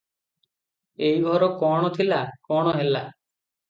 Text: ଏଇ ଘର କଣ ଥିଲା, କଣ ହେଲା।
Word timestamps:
ଏଇ 1.09 1.21
ଘର 1.27 1.51
କଣ 1.61 1.95
ଥିଲା, 2.01 2.21
କଣ 2.53 2.77
ହେଲା। 2.83 3.09